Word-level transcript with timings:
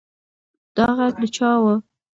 دا 0.75 0.87
غږ 0.97 1.13
د 1.21 1.23
چا 1.35 1.51
و؟ 1.61 1.63